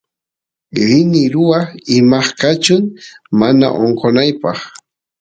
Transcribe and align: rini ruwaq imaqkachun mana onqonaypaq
rini 0.87 1.23
ruwaq 1.33 1.65
imaqkachun 1.97 2.83
mana 3.39 3.67
onqonaypaq 3.83 4.59